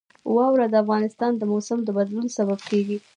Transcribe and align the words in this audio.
واوره 0.35 0.65
د 0.69 0.75
افغانستان 0.83 1.31
د 1.37 1.41
موسم 1.51 1.79
د 1.83 1.89
بدلون 1.97 2.27
سبب 2.37 2.59
کېږي. 2.69 2.97